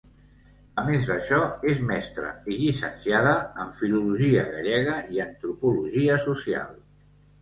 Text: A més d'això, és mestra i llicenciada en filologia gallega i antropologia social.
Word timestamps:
A 0.83 0.83
més 0.85 1.03
d'això, 1.09 1.37
és 1.73 1.83
mestra 1.91 2.31
i 2.53 2.57
llicenciada 2.61 3.35
en 3.65 3.69
filologia 3.83 4.47
gallega 4.57 4.97
i 5.19 5.23
antropologia 5.31 6.17
social. 6.29 6.75